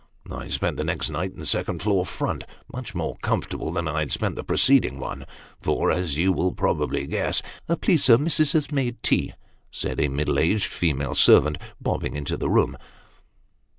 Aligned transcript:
I 0.31 0.47
spent 0.47 0.77
the 0.77 0.83
next 0.83 1.11
night 1.11 1.33
in 1.33 1.37
his 1.37 1.51
second 1.51 1.83
floor 1.83 2.07
front, 2.07 2.43
much 2.73 2.95
more 2.95 3.17
comfortable 3.21 3.71
than 3.71 3.87
I 3.87 3.99
had 3.99 4.09
spent 4.11 4.35
the 4.35 4.43
preceding 4.43 4.97
one; 4.97 5.27
for, 5.61 5.91
as 5.91 6.17
you 6.17 6.31
will 6.31 6.53
probably 6.53 7.05
guess 7.05 7.43
""Please, 7.81 8.05
sir, 8.05 8.17
missis 8.17 8.53
has 8.53 8.71
made 8.71 9.03
tea," 9.03 9.35
said 9.69 9.99
a 9.99 10.07
middle 10.07 10.39
aged 10.39 10.71
female 10.73 11.13
servant, 11.13 11.59
bobbing 11.79 12.15
into 12.15 12.35
the 12.35 12.49
room. 12.49 12.77